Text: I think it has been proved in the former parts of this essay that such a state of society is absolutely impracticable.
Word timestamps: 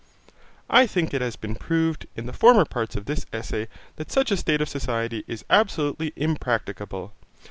I 0.67 0.87
think 0.87 1.13
it 1.13 1.21
has 1.21 1.35
been 1.35 1.53
proved 1.53 2.07
in 2.15 2.25
the 2.25 2.33
former 2.33 2.65
parts 2.65 2.95
of 2.95 3.05
this 3.05 3.27
essay 3.31 3.67
that 3.97 4.11
such 4.11 4.31
a 4.31 4.37
state 4.37 4.59
of 4.59 4.67
society 4.67 5.23
is 5.27 5.45
absolutely 5.47 6.11
impracticable. 6.15 7.13